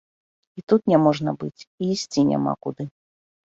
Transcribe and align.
І 0.59 0.63
тут 0.73 0.81
няможна 0.93 1.35
быць, 1.45 1.61
і 1.67 1.83
ісці 1.99 2.27
няма 2.33 2.57
куды. 2.67 2.83